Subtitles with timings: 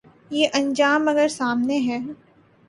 [0.31, 1.99] یہ انجام اگر سامنے ہے۔